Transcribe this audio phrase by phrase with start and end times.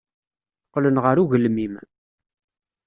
[0.67, 1.73] Qqlen ɣer ugelmim.